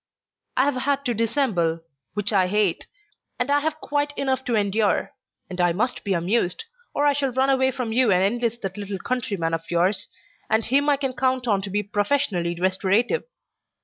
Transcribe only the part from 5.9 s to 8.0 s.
be amused, or I shall run away from